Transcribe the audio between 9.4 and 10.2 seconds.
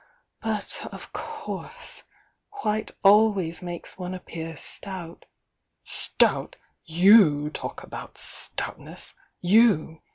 You!